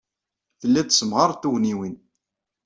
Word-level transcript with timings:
Tellid 0.59 0.87
tessemɣared 0.87 1.37
tugniwin. 1.41 1.95